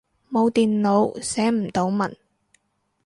[0.31, 2.17] 冇電腦，寫唔到文